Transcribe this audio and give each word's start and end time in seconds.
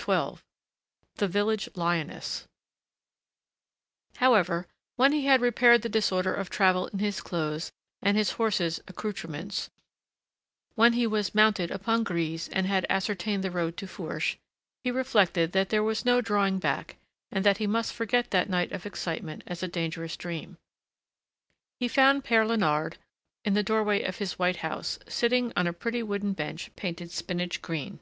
XII 0.00 0.38
THE 1.16 1.28
VILLAGE 1.28 1.68
LIONESS 1.74 2.46
However, 4.16 4.66
when 4.96 5.12
he 5.12 5.26
had 5.26 5.42
repaired 5.42 5.82
the 5.82 5.90
disorder 5.90 6.32
of 6.32 6.48
travel 6.48 6.86
in 6.86 7.00
his 7.00 7.20
clothes 7.20 7.70
and 8.00 8.16
his 8.16 8.30
horse's 8.30 8.80
accoutrements, 8.88 9.68
when 10.74 10.94
he 10.94 11.06
was 11.06 11.34
mounted 11.34 11.70
upon 11.70 12.02
Grise 12.04 12.48
and 12.48 12.64
had 12.66 12.86
ascertained 12.88 13.44
the 13.44 13.50
road 13.50 13.76
to 13.76 13.86
Fourche, 13.86 14.36
he 14.82 14.90
reflected 14.90 15.52
that 15.52 15.68
there 15.68 15.84
was 15.84 16.06
no 16.06 16.22
drawing 16.22 16.58
back 16.58 16.96
and 17.30 17.44
that 17.44 17.58
he 17.58 17.66
must 17.66 17.92
forget 17.92 18.30
that 18.30 18.48
night 18.48 18.72
of 18.72 18.86
excitement 18.86 19.42
as 19.46 19.62
a 19.62 19.68
dangerous 19.68 20.16
dream. 20.16 20.56
He 21.78 21.88
found 21.88 22.24
Père 22.24 22.46
Léonard 22.48 22.94
in 23.44 23.52
the 23.52 23.62
doorway 23.62 24.00
of 24.04 24.16
his 24.16 24.38
white 24.38 24.56
house, 24.64 24.98
sitting 25.06 25.52
on 25.56 25.66
a 25.66 25.74
pretty 25.74 26.02
wooden 26.02 26.32
bench 26.32 26.70
painted 26.74 27.10
spinach 27.10 27.60
green. 27.60 28.00